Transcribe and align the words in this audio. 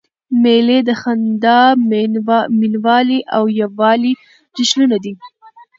مېلې 0.43 0.79
د 0.87 0.89
خندا، 1.01 1.59
مینوالۍ 2.59 3.19
او 3.35 3.43
یووالي 3.59 4.13
جشنونه 4.55 4.97
دي. 5.03 5.13